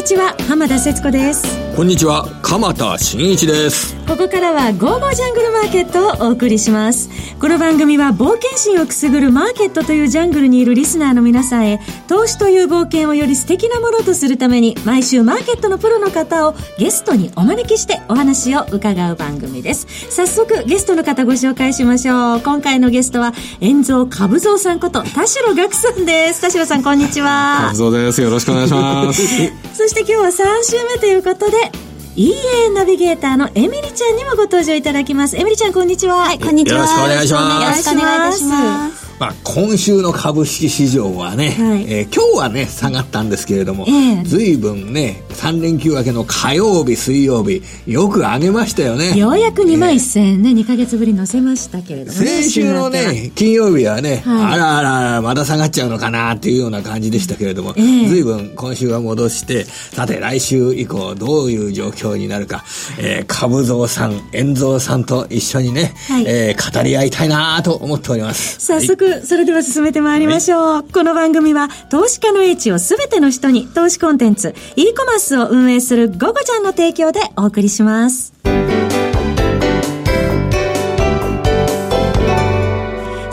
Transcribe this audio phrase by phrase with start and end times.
[0.00, 1.58] にちは浜田節子です。
[1.76, 3.99] こんにちは鎌田新一です。
[4.10, 7.08] ここからは「ゴーゴージャングルマーケット」をお送りします。
[7.38, 19.86] この番組は冒険心をくすぐるマーケットというジャングルにいるリスナーの皆さんへ投資という冒険をより素敵なものとするために毎週マーケットのプロの方をゲストにお招きしてお話を伺う番組です。
[20.10, 22.40] 早速ゲストの方ご紹介しましょう。
[22.40, 26.40] 今回のゲストは遠蔵株蔵さんこと田代岳さんです。
[26.40, 27.68] 田代さんこんにちは。
[27.70, 29.22] 株蔵ですよろしくお願いします。
[29.72, 35.36] そして今日は3週目ということで EA ナビゲーターのエミリちゃんにもご登場いただきます。
[35.36, 36.24] エミリちゃん、こんにちは。
[36.24, 36.78] はい、こんにちは。
[36.78, 37.64] よろしくお願いします。
[37.64, 39.10] よろしくお願いいたします。
[39.20, 49.16] まあ、今週の株式市場はね、はい、えー、今日はね、下がったんですけれども、えー、随分ね、3連休明けの火曜日、水曜日、よく上げましたよね。
[49.16, 62.64] ようやく2万1000円ね、えー、2か月ぶり乗せましたけれども、ね、先週のね、金曜日はね、はい、あらあらあら、まだ下がっちゃうのかなっていうような感じでしたけれども、えー、随分今週は戻して、さて来週以降どういう状況になるか、
[62.98, 68.60] えー、株蔵さん、円蔵さんと一緒にね、はい、えー、語り合いたいなと思っております。
[68.60, 70.60] 早速、それでは進めめてまいりましょう。
[70.74, 78.32] はい、この番組は、投資家の英知をすべての人に、投資コンテンツ、e コマースを運営するゴゴちゃんの提供でお送りします。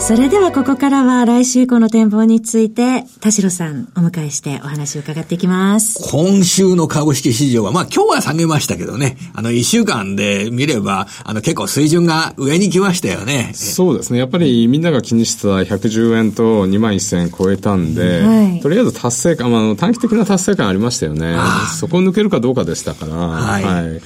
[0.08, 5.98] それではここからは来週以降の展望について、田代さんお迎えしてお話を伺っていきます。
[6.10, 13.50] 今週の株式市場は、まあ今日は下げましたけどね、あの一週間で見れば、あの結構水準が上に来ましたよね。
[13.52, 14.18] そうですね。
[14.18, 21.36] やっぱりみんなが気にしてた110円と2万1000円超えたんで、はい、とりあえず達成感、まあ短期的な達成感ありましたよね。
[21.78, 24.00] そこを抜けるかどうかでしたから、はい、はい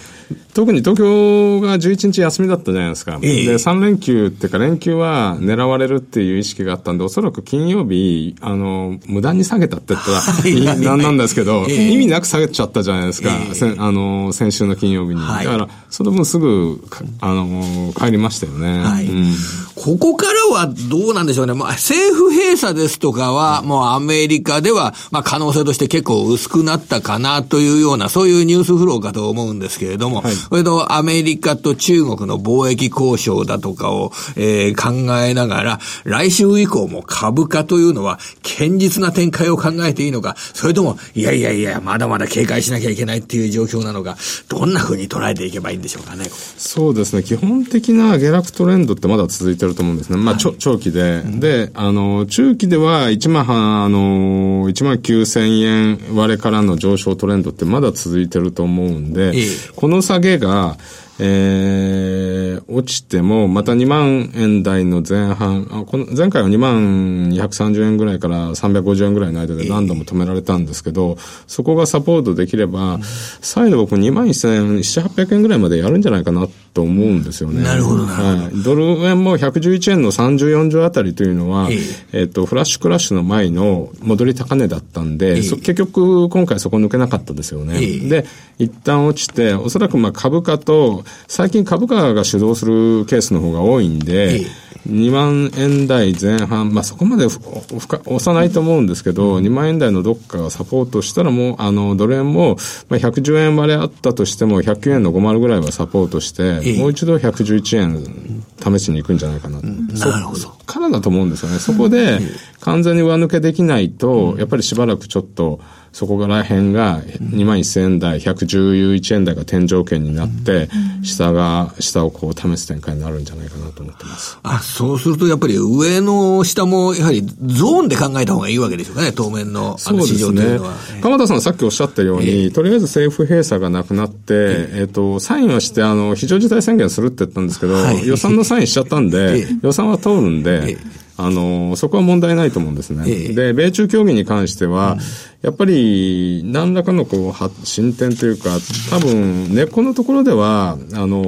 [0.55, 3.19] 特に東京が11日休みだったじゃないですか。
[3.23, 13.31] ええ、で、3連休っていうか連休は狙われるっていう意識があったんで、おそらく金曜日、あの、無駄に下げたって言ったら、 なんなんですけど、え、意味なく下げちゃったじゃないですか。
[13.79, 15.21] あの、先週の金曜日に。
[15.23, 16.83] はい、だから、その分すぐ、
[17.21, 18.79] あの、帰りましたよね。
[18.81, 19.35] はいうん、
[19.75, 21.55] ここからはどうなんでしょうね。
[21.55, 44.17] まあ、政府閉鎖ですとかは、もうアメリカでは、まあ、可能性として結構薄くなったかなというような、そういうニュースフローかと思うんですけれども、はい、それとアメリカと中国の貿易交渉だとかを、えー、考えながら、来週以降も株価というのは堅実な展開を考えていいのか、それとも、いやいやいや、まだまだ警戒しなきゃいけないっていう状況なのか、
[44.49, 46.27] どんな風に捉えていけばいいんでしょうかね。
[46.57, 47.23] そうですね。
[47.23, 50.17] 基本的な下落トレンドってまだ続いてると思うんですね。
[50.17, 51.23] まあ、はい、長期で。
[51.23, 60.77] で、あの、中期では1万、あの、1万9000円割れからの上昇トレンドってまだ続いてると思うんで、ええ、この下げが、
[61.25, 71.17] えー、落ちても、また2万円台の前半、あこの前回は2万230円ぐらいから350円ぐらいの間で何度も止められたんですけど、
[71.47, 72.99] そこがサポートできれば、
[73.41, 77.63] 再度僕2万1700、800円ぐらいまでやるんじゃないかなと思うんですよね。
[77.63, 78.63] なるほど、はい。
[78.63, 81.69] ドル円も111円の30、40あたりというのは、
[82.13, 87.79] えっ、と、フラッシュクラッシュの前の戻り高値だったんで、結局今回そこ抜けなかったですよね。
[88.09, 88.25] で、
[88.59, 94.47] 一旦落ちて、おそらくまあ株価と、最近株価が主導するケースの方が多いんで、
[94.89, 102.57] 2万円台前半、まあ、そこまで押さないと思うんですけど、2万円台のどっかがサポートしたらもう、あの、ドル円も、
[102.89, 109.61] まあ、110円割れあったとしても、109円の50ぐらいはサポートして、もう一度111円試しに行くんじゃないかな。
[109.61, 110.49] なるほど。
[110.67, 111.59] からだと思うんですよね。
[111.59, 112.19] そこで、
[112.61, 115.61] 完全に上抜けできないと、やっぱりしばらくちょっと、
[115.93, 120.69] そこら辺が2万1000円台、111円台が天井圏になって、
[121.03, 124.39] 下が、下をこう試す展開になるんじゃないかなと思ってます。
[124.43, 130.71] あ、そうするとやっぱり上の下もやはりゾーンで考えた方がいいわけでしょうかね、当面のあの市場というのは。
[130.73, 140.79] ね、鎌田さんさっきおっしゃったように、えー、とりあえず政府閉鎖がなくなって、えっ、ー、と、サインはして、あの、非常事態宣言するって言ったんですけど、はい、予算のサインしちゃったんで、 えー、予算は通るんで、
[141.25, 143.05] あの、そこは問題ないと思うんですね。
[143.07, 145.01] ええ、で、米中協議に関しては、うん、
[145.43, 148.51] やっぱり、何らかのこう、進展というか、
[148.91, 151.23] 多分、根っこのところでは、あの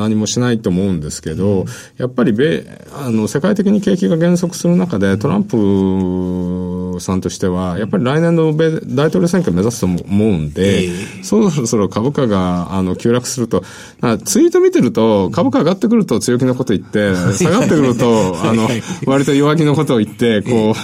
[0.00, 1.66] 何もしないと思うんですけど、うん、
[1.98, 2.64] やっぱり米、
[2.94, 13.62] あの、世界的に景気が減速する中で、トランプさんとしては、やっぱり来年の米大統領選挙を目指すと思うんで、えー、そろそろ株価が、あの、急落すると、
[14.24, 18.68] ツイート見てると、株価上がってくると強気のこと言って、下がってくると、あの、
[19.06, 20.74] 割と弱気のことを言って、こう、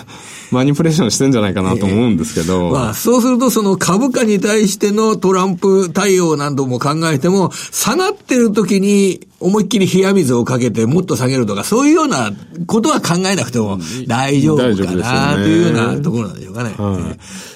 [0.50, 2.70] マニプレーションしてんじゃないかなと思うんですけど。
[2.72, 12.32] まあ、そうするとその株価に対してのトランプ対応なども考えても、下がってる時に思いっきり冷や水をかけてもっと下げるとか、そういうような
[12.66, 16.74] ことは考えなくても大丈夫かな、というようなところなんでしょうかね。
[16.76, 17.55] はい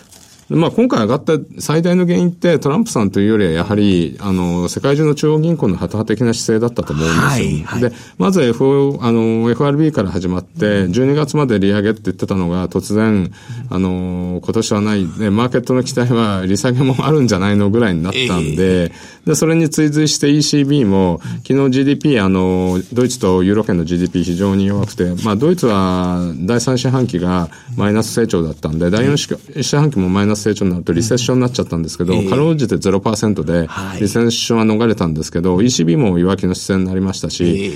[0.51, 7.23] まあ今回上がった最大の原因ってトランプさんというよりはやはり、あの、世界中の中央銀行の旗派的な姿勢だったと思うんですよ。
[7.25, 13.33] はいはい、で、まず FO、あの、FRB から始まって、12月まで利上げって言ってたのが突然、
[13.71, 18.91] あの、今年はない、で、マーケットの期待は利下げもあるんじゃないのぐらいになったんで、
[19.27, 33.69] で、それに追随して ECB も、昨日 GDP、あの、ドイツとユーロ圏の GDP 非常に弱くて、まあドイツは第3四半期がマイナス成長だったんで、第4四半期もマイナス成長になるとリセッションになっちゃったんですけど、かろうじて0%で、
[34.01, 37.73] リセッションは逃れたんですけど、ECB も弱気の姿勢になりましたし、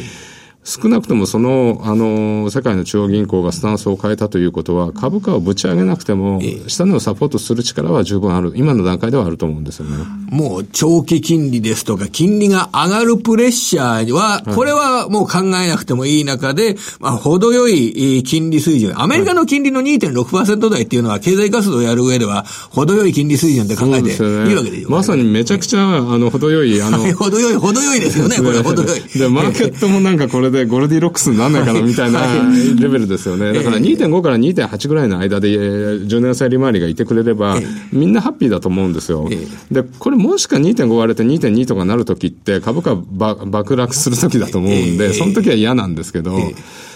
[0.64, 8.54] 少なくともその、あの、世界の中央銀行がスタンスを変えたということは、株価をぶち上げなくても、下値をサポートする力は十分ある。
[8.56, 9.98] 今の段階ではあると思うんですよね。
[10.30, 18.98] もう、長期金利ですとか、金利が上がるプレッシャーは、これはもう考えなくてもいい中で、まあ、程よい金利水準。
[18.98, 24.96] アメリカの金利の2.6%台っていうのは、経済活動をやる上では、程よい金利水準って考えていいわけですよ、ね。
[24.96, 29.18] まさにめちゃくちゃ、あの、程よい、あの、程よい、程よいですよね、これ、 程よい。
[29.18, 32.20] で、マーケットもなんかこれでゴルディロックスにならないかなみたいな
[32.80, 33.52] レベルですよね。
[33.52, 37.58] だから2.5から2.8ぐらいの間で10年債利回りがいてくれれば、
[37.92, 39.28] みんなハッピーだと思うんですよ。
[39.70, 46.38] で、これもしか2.5割れて2.2とかなるときって株価爆落するときだと思うんで、その時は嫌なんですけど、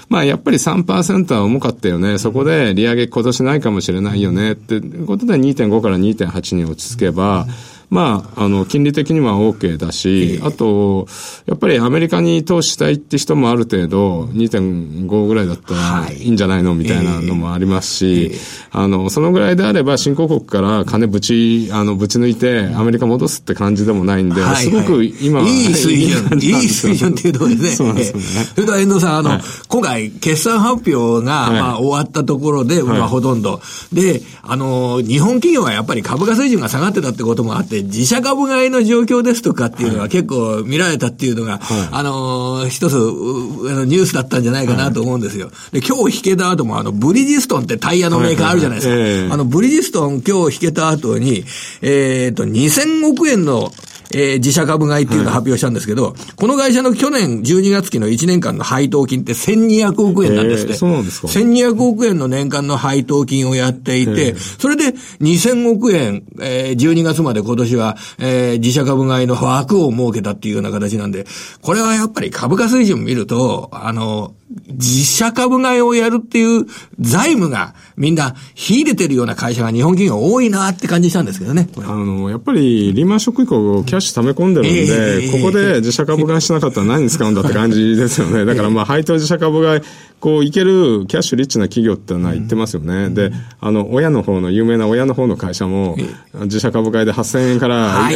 [0.08, 2.18] まあやっぱり3%は重かったよね。
[2.18, 7.46] そこで利上げ今年ないかもしれないよねってことで2.5から2.8に落ち着けば、
[7.90, 11.06] まあ、あの、金利的には OK だし、あと、
[11.46, 16.28] やっぱりアメリカに投資したいって人もある程度、2.5ぐらいだったらい。
[16.28, 18.32] いんじゃないのみたいなのもありますし、
[18.70, 27.70] あの、そのぐらいであれば、新興国から金ぶち、あの、ぶち抜いて、アメリカ戻すって感じでもないんで、すごく今いい水準、いい水準っていうところですね。
[27.70, 28.22] そうですね。
[28.54, 33.60] それと遠藤さん、あの、今回、決算発表が、まあ、終わったところで、まあ、ほとんど。
[33.92, 45.50] で、あの、日本企業はやっぱり株価水準が下がってたってこともあって、自社株買いの状況ですとかっていうのは結構見られたっていうのが、はい、あの、一つ、ニュースだったんじゃないかなと思うんですよ。
[45.72, 49.34] で、今日引けた後も、あの、ブリヂストンってタイヤのメーカーあるじゃないですか。
[49.34, 51.44] あの、ブリヂストン今日引けた後に、
[51.82, 53.72] えっ、ー、と、2000億円の
[54.12, 60.74] えー、自社株買いっていうのを発表したんですけど、はい、この会社の去年12月期の1年間の配当金って1200億円なんですって。
[60.74, 61.28] そうなんですか。
[61.28, 71.26] 1200億円の年間の配当金をやっていて、それで2000億円、えー、12月まで今年は、えー、自社株買いの枠を設けたっていうような形なんで、
[71.62, 76.66] これはやっぱり株価水準見ると、あの、自社株買いをやるっていう
[76.98, 81.68] 財務がみんな秀でてるような会社が日本企業多いなって感じしたんですけどね。
[81.76, 88.46] あの、やっぱりリーマンショック以降キャッシュ溜め込んでるんで、えー、ここで自社株買いしなかったら何に使うんだって感じですよね。
[88.46, 89.82] だからまあ配当自社株買い
[90.20, 93.04] こう、いけるキャッシュリッチな企業ってのは言ってますよね。
[93.06, 93.30] うん、で、
[93.60, 95.96] あの、親の方の、有名な親の方の会社も、
[96.34, 98.08] 自社株買いで8000円から、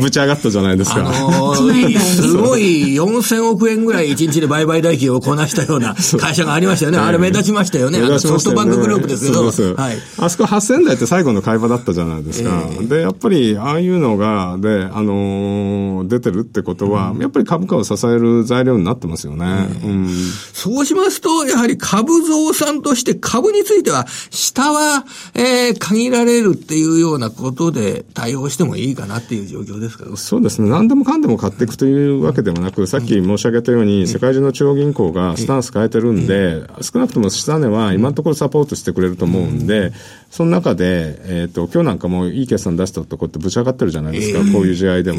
[0.00, 1.00] ぶち上がったじゃないですか。
[1.00, 6.98] あのー、 すごい4000億円ぐらい1日で売買代金をこなしたような会社がありましたよね。
[6.98, 7.98] あれ目立ちましたよね。
[7.98, 9.50] あのソフトバンクグループですけど。
[9.52, 12.50] そうはい、あそこ8000台って最後の会話だったじゃないですか。
[12.72, 19.68] えー、で、やっぱり、ああいうのが、で、あのー、出てるってことは、うん、やっぱり株価を支える材料になってますよね。
[19.84, 20.08] うん、
[20.52, 30.04] そうしますと、やはり株増産として株については、下は、えー、限られるっていうようなことで対応してもいいかなっていう状況ですか？
[30.16, 30.68] そうですね。
[30.68, 39.92] 何でもかんでも買っていくというわけでもなく、さっき申し上げたように、世界中の中央銀行がスタンス変えてるんで、少なくとも下値は今のところサポートしてくれると思うんで、
[40.30, 45.18] その中で、えっ、ー、と、今日なんかもいい決算出したとこってぶち上がってるじゃないですか、こういう試合でも。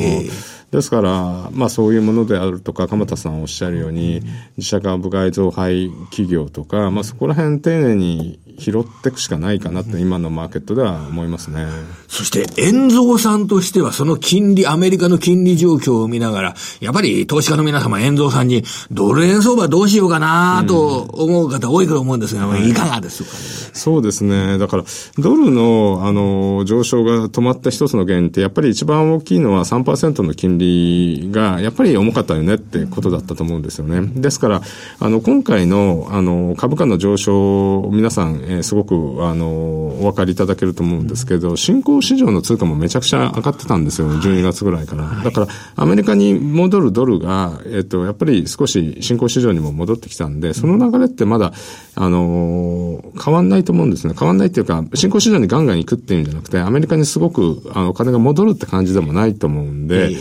[0.72, 4.22] ですから、まあそういうものであるとか、鎌田さんおっしゃるように、
[4.58, 11.68] 自社株買増配企業とか、まあそこら辺丁寧に拾っていくしかないかなって今のマーケットでは思いますね。
[12.08, 23.36] そして、遠蔵さんとしてはその金利、アメリカの金利状況を見ながら、やっぱり投資家の皆様、遠蔵さんに、ドル円相場どうしようかなと思う方多いと思うんですが、うん、いかがですか、ね、
[23.74, 24.58] そうですね。
[24.58, 24.84] だから、
[25.18, 34.02] ドルの、あの、上昇が止まった一つの原因って、やっぱり一番大きいのは3%の金利が、やっぱり重かったよねってことだったと思うんですよね。
[34.16, 34.62] ですから、
[35.00, 38.96] あの、今回の、あの、株価の上昇、皆さん、えー、すごく、
[39.26, 45.22] あの、お分かりいただけると思うんですけど、新興市場の通貨もめちゃくちゃ上がってたんですよ、12月ぐらいから。
[45.24, 51.54] だから、アメリカに戻るドルが、えっ、と、やっぱり少し新興市場にも戻ってきたんで、その流れってまだ、
[51.96, 54.14] あの、変わんないと思うんですね。
[54.18, 60.16] 変わんないっていうか、新興市場にガンガン行くっていうんじゃなくて、アメリカにすごく、あの、お金が戻るって感じでもないと思うんで、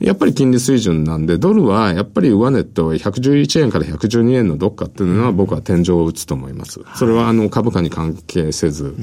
[0.00, 6.80] やっぱり金利水準なんで、ドルはやっぱり上値と111円から112円のどっかっていうのは僕は天井を打つと思います。
[6.96, 8.96] それはあの株価に関係せず。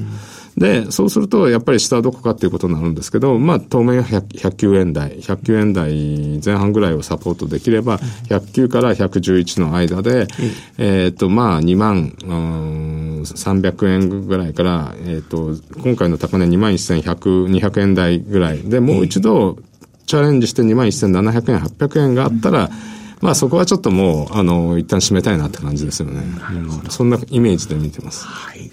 [0.56, 10.26] で、そうすると、やっぱり下はどこかっていうことになるんですけど、まあ、当面100 109円台、109円台前半ぐらいをサポートできれば、109から111の間で、
[10.76, 19.56] えっと、まあ、2万、うん、300円ぐらいから、えっと、今回の高値2万1100、200円台ぐらいで、もう一度、
[20.12, 22.68] チャレンジして2万1700円、800円があったら、
[23.22, 26.20] まあそこはちょっともう、あの、一旦締めたいなって感じですよね。
[26.50, 28.26] うん、そんなイメージで見てます。
[28.26, 28.58] はい。
[28.58, 28.68] はい。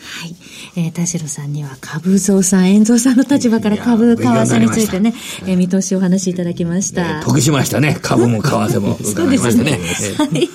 [0.75, 7.19] えー、田代さんには株蔵さん、遠蔵さんの立場から株、為替についてね、えー、見通しをお話しいただきました。
[7.19, 7.97] えー、得しましたね。
[8.01, 9.71] 株も為替も 伺いましたね。
[9.71, 9.77] ね
[10.17, 10.49] はい。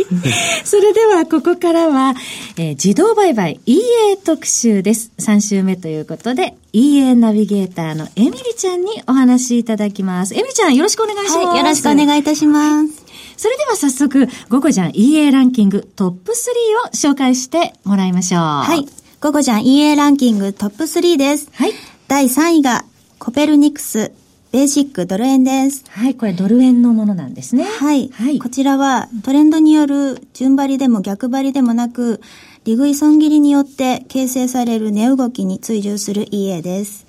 [0.64, 2.14] それでは、ここからは、
[2.56, 3.80] えー、自動売買 EA
[4.25, 5.11] 特集です。
[5.18, 10.35] 3週目ということで、EA ナビゲーターのエミリちゃんにお話しいただきます。
[10.35, 11.37] エミリちゃん、よろしくお願いします。
[11.38, 13.04] はい、よろしくお願いいたします。
[13.37, 18.40] それでは早速、ゴゴジャン EA ランキングトップ3を紹介してもらいましょう。
[18.40, 19.03] はい。
[19.25, 21.49] ゴゴジャン EA ランキングトップ3です。
[21.54, 21.73] はい。
[22.09, 22.85] 第3位が、
[23.19, 24.12] コペルニクス、
[24.52, 25.83] ベーシックドル円です。
[25.88, 27.64] はい、これドル円のものなんですね。
[27.64, 28.11] はい。
[28.12, 32.21] はい、こちらはトレンドによる順張りでも逆張りでもなく、
[32.66, 37.07] 利食い損切りによって形成される値動きに追従する EA です。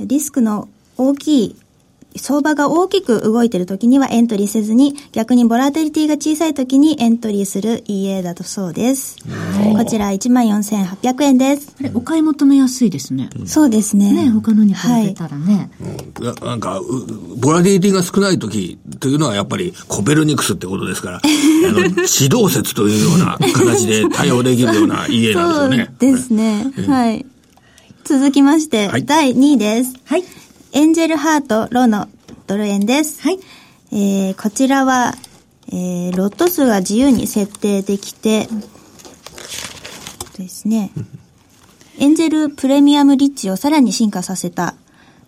[0.00, 1.56] リスクの大きい
[2.16, 9.16] 相場が大きく動いている時にはエントリーせずに、逆にボラテリティが小さい時にエントリーする EA だとそうです。
[9.76, 11.74] こちら14,800円です。
[11.94, 13.30] お買い求めやすいですね。
[13.46, 14.12] そうですね。
[14.12, 15.70] ね、他のに比べたらね。
[16.20, 16.80] はい、なんか、
[17.36, 25.94] ボラテリティが少ない時というのはやっぱりコペルニクスってことですから、 あの、指導説というような形で対応できるような EA なんですよね。
[26.00, 26.72] そうですね。
[26.88, 27.26] はい。
[28.04, 29.94] 続きまして、はい、第2位です。
[30.04, 30.24] はい。
[30.72, 32.06] エンジェルハートロの
[32.46, 33.22] ドル円です。
[33.22, 33.40] はい。
[33.92, 35.14] えー、こちらは、
[35.68, 38.46] えー、ロット数が自由に設定できて、
[40.38, 40.92] ですね、
[41.98, 44.74] エンジェルプレミアムリッチをさらに進化させた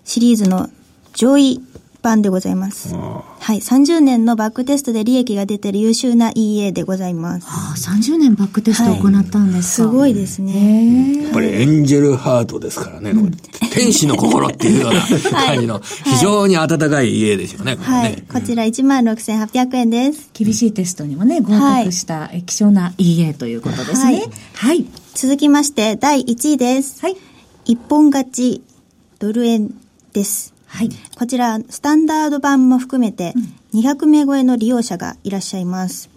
[0.05, 0.71] シリーズの
[1.13, 1.61] 上位
[2.03, 2.95] 版でございます。
[2.95, 3.59] はい。
[3.59, 7.47] 30年のバックテストで利益が出ている優秀な EA でございます。
[7.49, 11.23] ああ、30年バックテストを行ったんですか、はい、すごいですね。
[11.23, 13.13] やっぱりエンジェルハートですからね。
[13.13, 13.31] うん、
[13.73, 17.77] 天使の心っていうような 感じの、非常に温かい家ですよね。
[17.81, 18.23] はい。
[18.33, 20.31] こちら16,800円です。
[20.35, 24.25] 厳しいテストにもね、合格した希少な EA ということですね。
[24.55, 24.87] はい。
[25.15, 27.01] 続きまして、第1位です。
[27.01, 27.17] はい。
[27.65, 28.63] 一本勝ち
[29.21, 29.73] ドル円
[30.13, 30.53] です。
[30.73, 30.89] はい。
[31.19, 33.35] こちら、スタンダード版も含めて、
[33.75, 36.09] 200名超えの利用者がいらっしゃいます。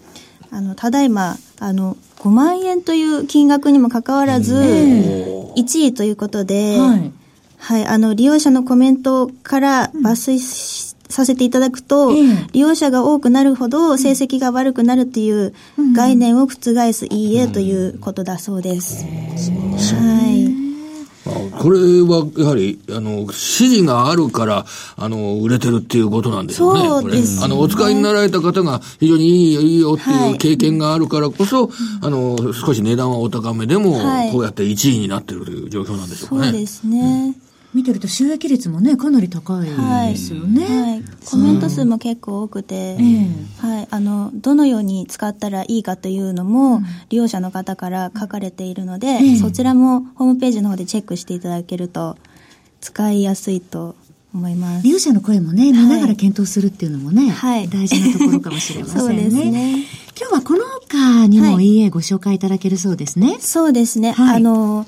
[0.50, 7.12] あの、ただいま、あの、5万円という金額にもかかわらず、1位ということで、はい、
[7.58, 12.14] はい、あの、利用者のコメントから抜粋させていただくと、
[12.54, 15.54] 利用者が多くなるほど成績が悪くなるっていう
[15.94, 19.04] 概念を覆す EA ということだそうです。
[19.04, 20.05] はい。
[21.60, 24.66] これはやはり、あの、支持があるから、
[24.98, 26.82] あの、売れてるっていうことなんでしょうね。
[26.82, 34.00] そうです、ね、あの、お使いになられた方が非常にいいよ、いいよっていう経験があるからこそ、はい、あの、少し値段はお高めでも、
[34.32, 36.52] こうやって1位になってるという状況なんでしょうかね。
[36.52, 37.34] そうですね。
[37.38, 37.45] うん
[37.76, 40.92] 見てると収益率もねかなり高いですよね、はい。
[40.92, 42.96] はい、コメント数も結構多くて、
[43.60, 52.18] はい、あのどのように使ったらいいかというのも、利用者の方から書かれているので、そちらもホームページの方でチェックしていただけると
[52.80, 53.98] 使いやすいと
[54.34, 54.84] 思います。
[54.86, 59.02] 利用者の声もね見ながら検討するっていうのもね、はい、大事なところかもしれませんね。
[59.04, 59.84] そうですね。
[60.18, 64.86] 今日はこの他にも EA ご紹介いただけるそうですね、そうですね、あの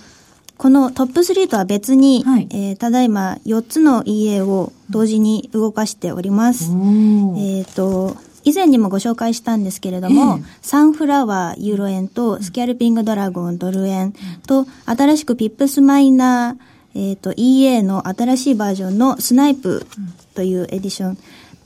[0.57, 6.65] このトップ3とは別に、はい、えー、ただいま4つの EA を同時に動かしております。
[6.65, 14.13] えっ、ー、と、以前にもご紹介したんですけれども、えー、サンフラワーユーロ円とスキャルピングドラゴンドル円
[14.47, 19.85] と、新しくピップスマイナー、えっ、ー、と、EA の新しいバージョンのスナイプ
[20.33, 21.17] というエディション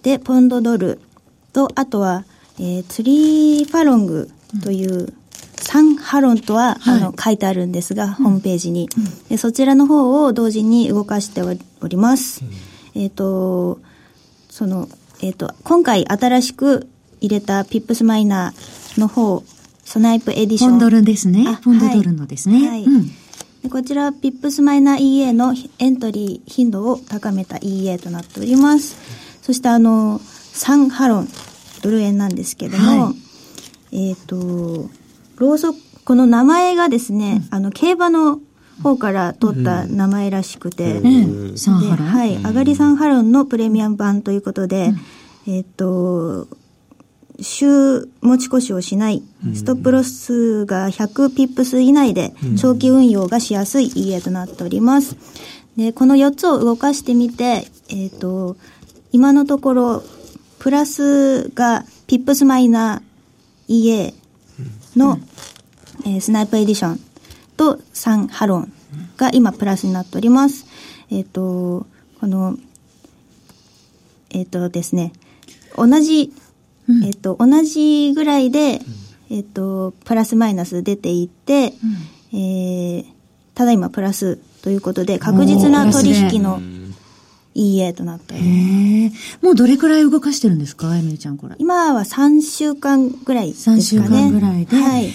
[0.02, 1.00] で、ポンドドル
[1.54, 2.26] と、あとは、
[2.60, 4.30] えー、 Three Furlong
[4.64, 5.14] という
[5.62, 8.90] サンハロンとは、はい、あの書いてあるんですが、ホームページに、
[9.30, 12.44] でそちらの方を同時に動かしております。
[12.96, 13.80] うん、えっ、ー、と、
[14.50, 14.90] その、
[15.22, 16.88] えっ、ー、と、今回新しく
[17.22, 19.44] 入れたピップスマイナーの方、
[19.86, 20.70] スナイプエディション。
[20.72, 21.46] ポンドドルですね。
[21.64, 22.68] ポンドドルのですね。
[22.68, 22.84] はい。
[22.84, 23.12] うん
[23.62, 28.96] でこちら、ピップスマイナー EA のエントリー頻度を高めた EA となっております。
[29.44, 30.20] そしてあの、
[30.52, 31.28] サンハロン、
[31.84, 33.14] ドル円なんですけども、は
[33.92, 34.90] い、えっ、ー、と、
[35.42, 38.40] ろうそく、この名前がですね、うん、あの、競馬の
[38.82, 42.08] 方から取った名前らしくて、うん、サンハロン。
[42.08, 44.94] はい、あがりサンハロンのプレミアム版ということで、
[45.48, 46.48] えっ、と、
[47.40, 55.18] 週持ち越しをしない、ストップロスが100ピップス以内で長期運用がしやすい EA となっております。
[55.78, 57.44] で、この4つを動かしてみて、
[57.90, 58.58] えっ、ー、と、
[59.12, 60.04] 今のところ、
[60.60, 64.14] プラスがピップスマイナー EA
[64.96, 65.28] の、うん、
[66.06, 67.00] えー、スナイプエディション
[67.58, 68.74] と3ハロン
[69.18, 70.66] が今プラスになっております。
[71.10, 71.86] えっ、ー、と、
[72.20, 72.58] この、
[74.30, 75.14] えっ、ー、とですね、
[75.78, 76.34] 同じ
[77.06, 78.82] えっと、同じぐらいで、
[79.30, 81.74] えっと、プラスマイナス出ていって、
[82.34, 83.06] うん、えー、
[83.56, 86.60] ただいまプラスということで、確実な取引の
[87.54, 89.40] EA となっております。
[89.42, 91.56] もうどれくらい動かしてるんですかエミリちゃんこれ。
[91.60, 93.78] 今は3週間ぐらいですかね。
[93.78, 94.76] 3週間ぐらいで。
[94.76, 95.12] はい。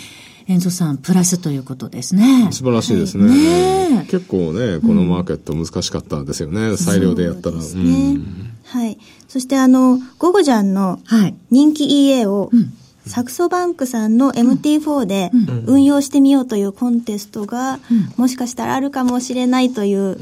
[0.49, 2.49] 遠藤さん、プラスということですね。
[2.53, 3.89] 素晴らしいですね。
[3.91, 6.69] ね結構ね、このマーケット難しかったですよね。
[6.69, 7.57] うん、裁量でやったら。
[7.57, 7.83] そうですね。
[7.83, 7.85] う
[8.19, 8.99] んはい。
[9.29, 10.99] そしてあの、ゴゴジャンの
[11.51, 12.51] 人気 EA を、
[13.07, 15.31] サクソバンクさんの MT4 で
[15.67, 17.79] 運用してみようというコンテストが、
[18.17, 20.19] もしかしたらあるかもしれないという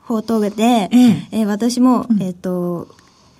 [0.00, 0.88] 報道で、
[1.32, 2.88] えー、私も、えっ、と、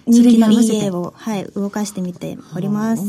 [0.07, 3.03] 人気の EA を、はい、動かしてみております。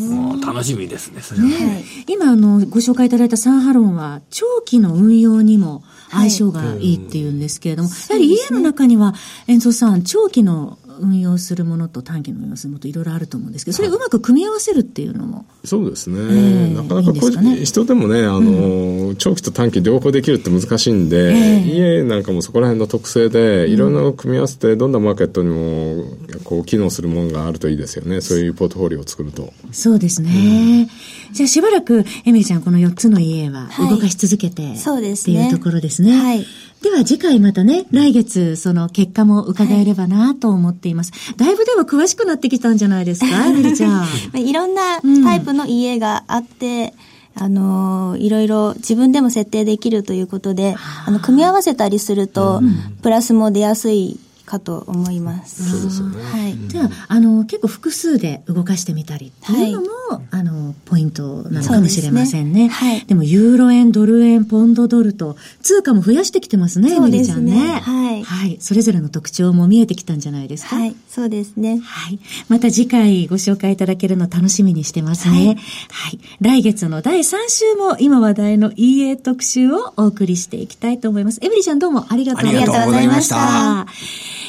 [0.45, 1.47] 楽しみですね、それは。
[1.47, 9.13] ね、今、あの、ご紹介いただいたサンハロンは、長期の運用にも相性がいいっていうんですけれども、はい、やはり家の中には、
[9.47, 15.45] 遠藤さん、長期の運用するものと短期の運用するものといろいろあると思うんですけど、それをうまく組み合わせるっていうのも。
[15.63, 16.17] そうですね。
[16.19, 26.03] えー、なかなかこう、ね、人でもね、あの、うん、長期と短期両方できるって難しいんで、えー、家なんかもそこら辺の特性で、いろんな組み合わせて、どんなマーケットにも、
[26.43, 28.21] こう、機能するものがあるといいですよね。
[28.21, 29.53] そういうポートフォリオを作ると。
[29.71, 30.87] そうですね。
[31.29, 35.47] うん、じゃあしばらく、エミリちゃん、この4つの家は動かし続けて、はい、そうですね。
[35.47, 36.11] っていうところですね。
[36.11, 36.45] はい。
[36.81, 41.11] では次回またね、来月その結果も伺えればなと思っています。
[41.11, 44.07] はい、だいぶでも詳しくなってきたんじゃないですか、エミリちゃん。
[44.37, 46.93] いろんなタイプの家があって、
[47.35, 52.61] うん、あの、いろいろ自分でも設定できるということで、あの、組み合わせたりすると、
[53.01, 55.69] プラスも出やすいかと思います。
[55.69, 56.23] そうですよね。
[56.23, 56.57] はい。
[56.67, 62.63] じゃあ、あの、結構複数で動かしてみたりっていうのも、はい、あの、ポイントなのかもしれませんね。
[62.63, 63.05] ねはい。
[63.05, 67.51] でも、ユーロ円、ドル円、ポンドドルと、通貨も増やしてきてますね、そうですね。
[67.53, 68.23] ねはい。
[68.23, 68.57] はい。
[68.59, 70.75] それぞれの特徴も見えてきたんじゃないですか？
[70.75, 70.95] はい。
[71.09, 71.79] そうですね。
[71.83, 72.19] はい。
[72.49, 75.33] また次回ご紹介いただけるの楽しみにしてますね。
[75.33, 75.45] はい。
[75.47, 81.39] はい、来月の第3週も今話題の EA 特集をお送りしていきたいと思います。
[81.41, 83.87] エミリちゃんどうもありがとうございました。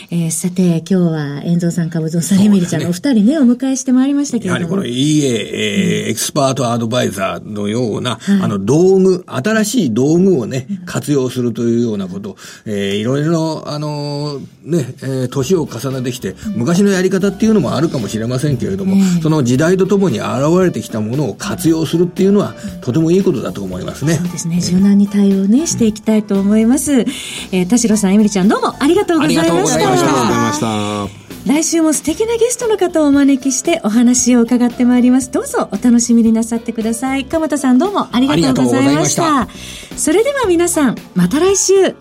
[0.09, 4.61] えー、さて、今日は、遠藤さん、株蔵さん、エミリちゃんのお二人ね、お迎えしてまいりましたけれども。
[4.61, 20.29] やはりこの EA、えー、エクスパートアドバイザーのような、はい、あの、道具、新しい道具をね、活用するというようなこと、えー、いろいろ、あのね、えー、年を重ねてきて、昔のやり方っていうのもあるかもしれませんけれども、その時代とともに現
[20.62, 24.14] れてきたものを活用するっていうのは、とてもいいことだと思いますね。
[24.14, 24.61] そうですね。
[24.61, 26.92] 柔軟に対応ね、していきたいと思います。
[26.92, 29.95] えー、田代さん、エミリちゃん、どうもありがとうございました。
[30.04, 31.26] ました。
[31.46, 35.30] 来週も素敵なゲストの方をお招きしてお話を伺ってまいります。
[35.30, 37.24] どうぞお楽しみになさってください。
[37.24, 39.48] 鎌田さんどうもありがとうございました。
[39.96, 41.94] それでは皆さん、また来週。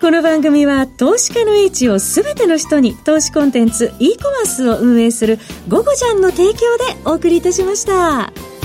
[0.00, 6.60] この番組は投資家の位置をすべての人に投資コンテンツ e コマースを運営するゴゴジャンの提供で
[7.04, 8.57] お送りいたしました。